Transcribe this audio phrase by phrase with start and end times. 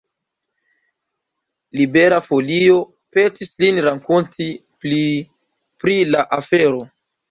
[1.81, 2.79] Libera Folio
[3.19, 5.03] petis lin rakonti pli
[5.83, 6.87] pri la afero.